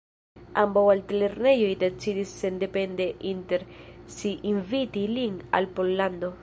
Ambaŭ 0.61 0.81
altlernejoj 0.93 1.67
decidis 1.83 2.33
sendepende 2.45 3.09
inter 3.35 3.69
si 4.17 4.35
inviti 4.55 5.09
lin 5.19 5.41
al 5.61 5.75
Pollando. 5.79 6.39